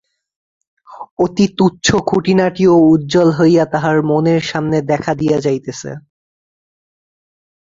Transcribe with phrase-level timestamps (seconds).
[1.19, 5.91] অতি তুচ্ছ খুঁটিনাটিও উজ্জ্বল হইয়া তাহার মনের সামনে দেখা দিয়া যাইতেছে।